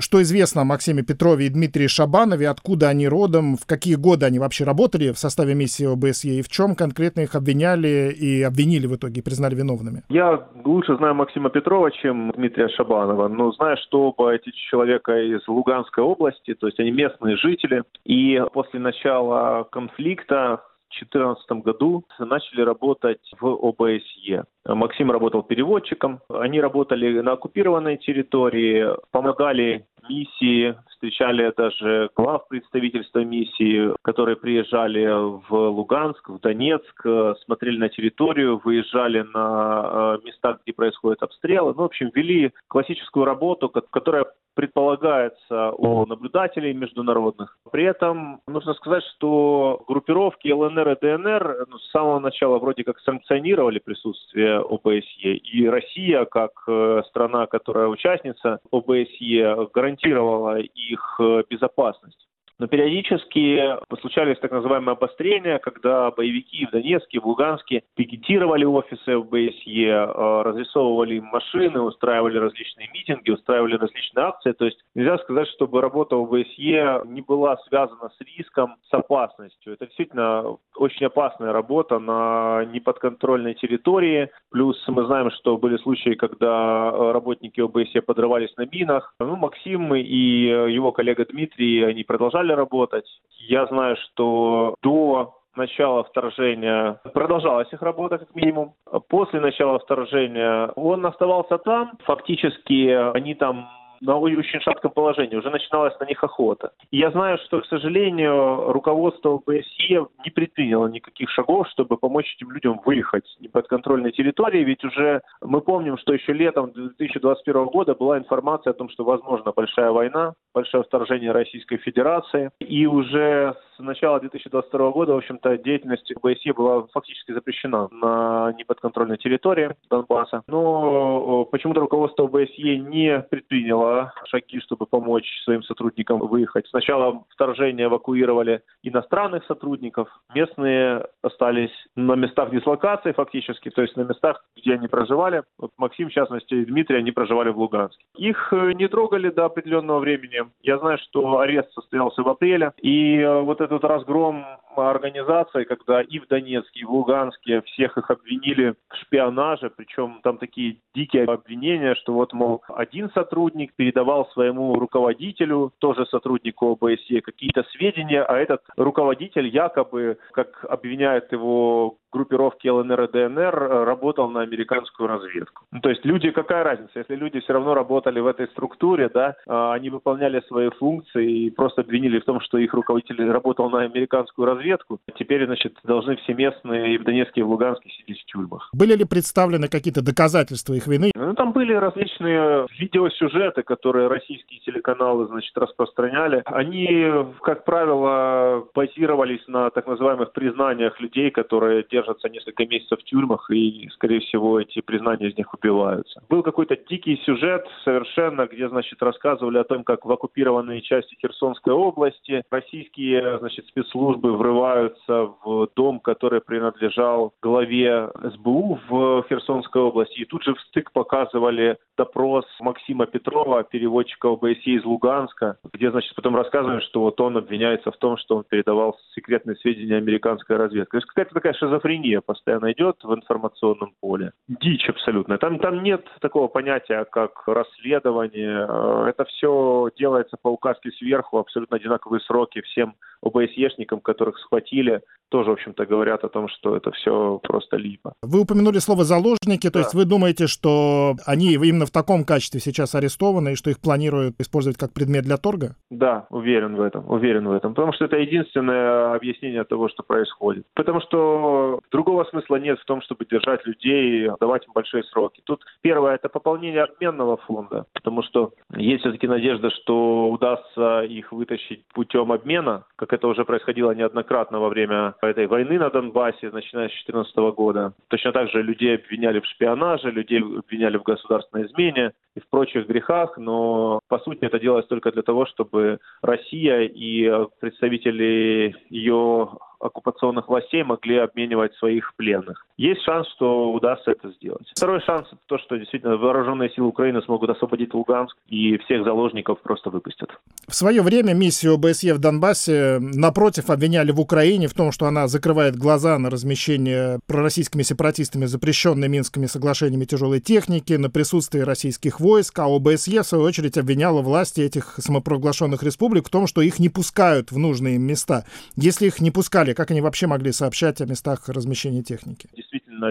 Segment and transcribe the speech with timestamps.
[0.00, 4.38] что известно о Максиме Петрове и Дмитрии Шабанове, откуда они родом, в какие годы они
[4.38, 8.96] вообще работали в составе миссии ОБСЕ и в чем конкретно их обвиняли и обвинили в
[8.96, 10.02] итоге признали виновными?
[10.08, 15.46] Я лучше знаю Максима Петрова, чем Дмитрия Шабанова, но знаю, что оба эти человека из
[15.48, 23.20] Луганской области, то есть они местные жители, и после начала конфликта 2014 году начали работать
[23.40, 24.44] в ОБСЕ.
[24.66, 26.20] Максим работал переводчиком.
[26.28, 35.06] Они работали на оккупированной территории, помогали миссии, встречали даже глав представительства миссии, которые приезжали
[35.48, 37.06] в Луганск, в Донецк,
[37.44, 41.74] смотрели на территорию, выезжали на э, места, где происходят обстрелы.
[41.74, 44.26] Ну, в общем, вели классическую работу, которая
[44.56, 47.58] предполагается у наблюдателей международных.
[47.70, 52.98] При этом нужно сказать, что группировки ЛНР и ДНР ну, с самого начала вроде как
[53.00, 55.34] санкционировали присутствие ОБСЕ.
[55.36, 62.26] И Россия, как э, страна, которая участница ОБСЕ, гарантировала их э, безопасность.
[62.58, 69.88] Но периодически случались так называемые обострения, когда боевики в Донецке, в Луганске пикетировали офисы ОБСЕ,
[69.88, 74.52] э, разрисовывали машины, устраивали различные митинги, устраивали различные акции.
[74.52, 79.74] То есть нельзя сказать, чтобы работа ОБСЕ не была связана с риском, с опасностью.
[79.74, 84.30] Это действительно очень опасная работа на неподконтрольной территории.
[84.50, 89.14] Плюс мы знаем, что были случаи, когда работники ОБСЕ подрывались на минах.
[89.20, 93.06] Ну, Максим и его коллега Дмитрий, они продолжали работать.
[93.48, 98.74] Я знаю, что до начала вторжения продолжалась их работа как минимум.
[99.08, 101.92] После начала вторжения он оставался там.
[102.04, 103.68] Фактически они там
[104.00, 106.72] на очень шатком положении, уже начиналась на них охота.
[106.90, 112.50] И я знаю, что, к сожалению, руководство ОБСЕ не предприняло никаких шагов, чтобы помочь этим
[112.50, 118.18] людям выехать с неподконтрольной территории, ведь уже мы помним, что еще летом 2021 года была
[118.18, 124.20] информация о том, что возможна большая война, большое вторжение Российской Федерации, и уже с начала
[124.20, 130.42] 2022 года, в общем-то, деятельность ОБСЕ была фактически запрещена на неподконтрольной территории Донбасса.
[130.48, 136.66] Но почему-то руководство ОБСЕ не предприняло шаги, чтобы помочь своим сотрудникам выехать.
[136.68, 144.44] Сначала вторжение эвакуировали иностранных сотрудников, местные остались на местах дислокации фактически, то есть на местах,
[144.56, 145.42] где они проживали.
[145.58, 148.02] Вот Максим, в частности, и Дмитрий, они проживали в Луганске.
[148.16, 150.44] Их э, не трогали до определенного времени.
[150.62, 154.44] Я знаю, что арест состоялся в апреле, и э, вот этот разгром
[154.76, 160.38] организации, когда и в Донецке, и в Луганске всех их обвинили в шпионаже, причем там
[160.38, 167.64] такие дикие обвинения, что вот, мол, один сотрудник передавал своему руководителю, тоже сотруднику ОБСЕ, какие-то
[167.72, 173.54] сведения, а этот руководитель якобы, как обвиняет его группировки ЛНР и ДНР
[173.84, 175.64] работал на американскую разведку.
[175.70, 179.34] Ну, то есть люди, какая разница, если люди все равно работали в этой структуре, да,
[179.46, 183.82] а, они выполняли свои функции и просто обвинили в том, что их руководитель работал на
[183.82, 188.24] американскую разведку, теперь, значит, должны все местные и в Донецке, и в Луганске сидеть в
[188.26, 188.70] тюрьмах.
[188.72, 191.10] Были ли представлены какие-то доказательства их вины?
[191.14, 196.42] Ну, там были различные видеосюжеты, которые российские телеканалы, значит, распространяли.
[196.46, 197.06] Они,
[197.42, 203.88] как правило, базировались на так называемых признаниях людей, которые держатся несколько месяцев в тюрьмах, и,
[203.94, 206.22] скорее всего, эти признания из них убиваются.
[206.28, 211.72] Был какой-то дикий сюжет совершенно, где, значит, рассказывали о том, как в оккупированные части Херсонской
[211.72, 220.24] области российские, значит, спецслужбы врываются в дом, который принадлежал главе СБУ в Херсонской области, и
[220.24, 226.36] тут же в стык показывали допрос Максима Петрова, переводчика ОБСЕ из Луганска, где, значит, потом
[226.36, 230.90] рассказывают, что вот он обвиняется в том, что он передавал секретные сведения американской разведки.
[230.90, 234.32] То есть какая-то такая шизофрения шизофрения постоянно идет в информационном поле.
[234.48, 235.38] Дичь абсолютно.
[235.38, 238.66] Там, там нет такого понятия, как расследование.
[238.68, 245.50] Э, это все делается по указке сверху, абсолютно одинаковые сроки всем ОБСЕшникам, которых схватили, тоже,
[245.50, 248.12] в общем-то, говорят о том, что это все просто липа.
[248.22, 249.78] Вы упомянули слово «заложники», то да.
[249.80, 254.36] есть вы думаете, что они именно в таком качестве сейчас арестованы, и что их планируют
[254.38, 255.74] использовать как предмет для торга?
[255.90, 260.64] Да, уверен в этом, уверен в этом, потому что это единственное объяснение того, что происходит.
[260.74, 265.42] Потому что другого смысла нет в том, чтобы держать людей, давать им большие сроки.
[265.44, 271.84] Тут первое– это пополнение обменного фонда, потому что есть все-таки надежда, что удастся их вытащить
[271.92, 276.92] путем обмена, как это уже происходило неоднократно во время этой войны на Донбассе, начиная с
[276.92, 277.92] 2014 года.
[278.08, 282.86] Точно так же людей обвиняли в шпионаже, людей обвиняли в государственной измене и в прочих
[282.86, 289.48] грехах, но по сути это делалось только для того, чтобы Россия и представители ее
[289.80, 292.66] оккупационных властей могли обменивать своих пленных.
[292.76, 294.70] Есть шанс, что удастся это сделать.
[294.74, 299.90] Второй шанс– то, что действительно вооруженные силы Украины смогут освободить Луганск и всех заложников просто
[299.90, 300.30] выпустят.
[300.68, 305.26] В свое время миссию ОБСЕ в Донбассе, напротив, обвиняли в Украине в том, что она
[305.28, 312.58] закрывает глаза на размещение пророссийскими сепаратистами запрещенной Минскими соглашениями тяжелой техники, на присутствие российских войск,
[312.58, 316.88] а ОБСЕ, в свою очередь, обвиняла власти этих самопровозглашенных республик в том, что их не
[316.88, 318.44] пускают в нужные места.
[318.76, 322.48] Если их не пускали, как они вообще могли сообщать о местах размещения техники?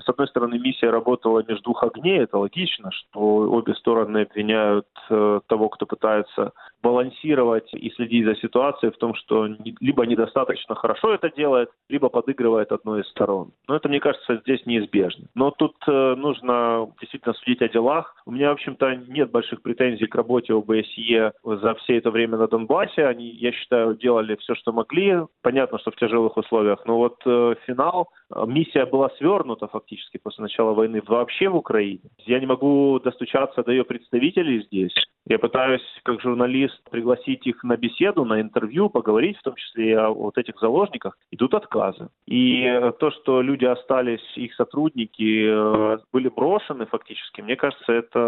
[0.00, 5.40] С одной стороны, миссия работала между двух огней, это логично, что обе стороны обвиняют э,
[5.46, 6.52] того, кто пытается
[6.82, 9.46] балансировать и следить за ситуацией в том, что
[9.80, 13.50] либо недостаточно хорошо это делает, либо подыгрывает одной из сторон.
[13.66, 15.26] Но это, мне кажется, здесь неизбежно.
[15.34, 18.14] Но тут э, нужно действительно судить о делах.
[18.24, 22.46] У меня, в общем-то, нет больших претензий к работе ОБСЕ за все это время на
[22.46, 23.06] Донбассе.
[23.06, 25.22] Они, я считаю, делали все, что могли.
[25.42, 26.84] Понятно, что в тяжелых условиях.
[26.86, 32.00] Но вот э, финал, э, миссия была свернута фактически после начала войны вообще в Украине.
[32.18, 34.94] Я не могу достучаться до ее представителей здесь.
[35.28, 39.92] Я пытаюсь, как журналист, пригласить их на беседу, на интервью, поговорить в том числе и
[39.92, 41.18] о вот этих заложниках.
[41.30, 42.08] Идут отказы.
[42.26, 42.64] И
[42.98, 48.18] то, что люди остались, их сотрудники э, были брошены фактически, мне кажется, это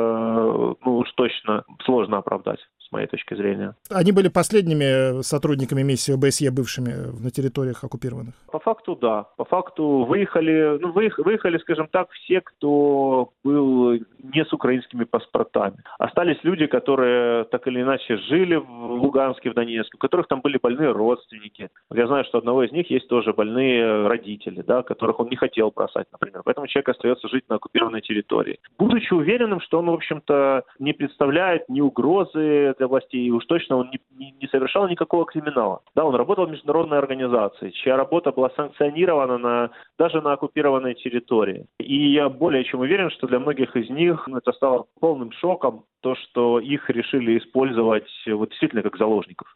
[0.84, 3.74] ну уж точно сложно оправдать с моей точки зрения.
[3.90, 6.92] Они были последними сотрудниками миссии ОБСЕ, бывшими
[7.22, 8.34] на территориях оккупированных?
[8.50, 9.26] По факту, да.
[9.36, 15.76] По факту выехали, ну, выехали, скажем так, все, кто был не с украинскими паспортами.
[15.98, 20.58] Остались люди, которые так или иначе жили в Луганске, в Донецке, у которых там были
[20.62, 21.68] больные родственники.
[21.92, 25.70] Я знаю, что одного из них есть тоже больные родители, да, которых он не хотел
[25.70, 26.42] бросать, например.
[26.44, 28.58] Поэтому человек остается жить на оккупированной территории.
[28.78, 33.76] Будучи уверенным, что он, в общем-то, не представляет ни угрозы для властей, и уж точно
[33.76, 35.80] он не, не, не совершал никакого криминала.
[35.94, 41.66] Да, он работал в международной организации, чья работа была санкционирована на, даже на оккупированной территории.
[41.78, 46.14] И я более чем уверен, что для многих из них это стало полным шоком, то,
[46.14, 49.54] что их решили использовать вот действительно как заложников.